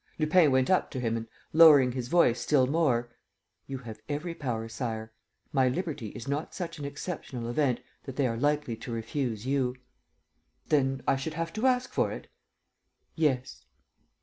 [0.17, 3.11] Lupin went up to him and, lowering his voice still more:
[3.67, 5.13] "You have every power, Sire....
[5.53, 9.75] My liberty is not such an exceptional event that they are likely to refuse you."
[10.69, 12.31] "Then I should have to ask for it?"
[13.13, 13.63] "Yes."